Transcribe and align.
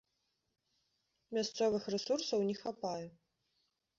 Мясцовых 1.37 1.83
рэсурсаў 1.95 2.39
не 2.49 2.55
хапае. 2.61 3.05